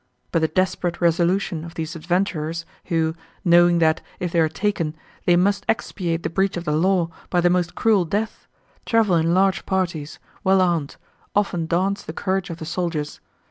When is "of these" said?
1.63-1.95